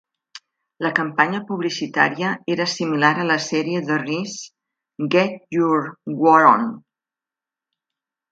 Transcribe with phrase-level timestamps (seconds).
[0.83, 4.33] La campanya publicitària era similar a la sèrie de Rees
[5.17, 5.85] 'Get Your
[6.25, 6.65] War On'.